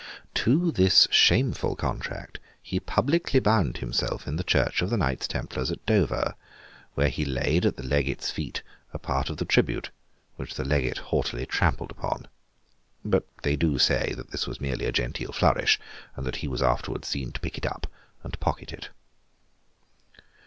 To 0.33 0.71
this 0.71 1.07
shameful 1.11 1.75
contract 1.75 2.39
he 2.63 2.79
publicly 2.79 3.39
bound 3.39 3.77
himself 3.77 4.27
in 4.27 4.35
the 4.35 4.43
church 4.43 4.81
of 4.81 4.89
the 4.89 4.97
Knights 4.97 5.27
Templars 5.27 5.69
at 5.69 5.85
Dover: 5.85 6.33
where 6.95 7.09
he 7.09 7.23
laid 7.23 7.67
at 7.67 7.75
the 7.77 7.83
legate's 7.85 8.31
feet 8.31 8.63
a 8.93 8.97
part 8.97 9.29
of 9.29 9.37
the 9.37 9.45
tribute, 9.45 9.91
which 10.37 10.55
the 10.55 10.63
legate 10.65 10.97
haughtily 10.97 11.45
trampled 11.45 11.91
upon. 11.91 12.27
But 13.05 13.27
they 13.43 13.55
do 13.55 13.77
say, 13.77 14.15
that 14.17 14.31
this 14.31 14.47
was 14.47 14.59
merely 14.59 14.85
a 14.85 14.91
genteel 14.91 15.31
flourish, 15.33 15.79
and 16.15 16.25
that 16.25 16.37
he 16.37 16.47
was 16.47 16.63
afterwards 16.63 17.07
seen 17.07 17.31
to 17.33 17.39
pick 17.39 17.55
it 17.55 17.65
up 17.67 17.85
and 18.23 18.39
pocket 18.39 18.73
it. 18.73 18.89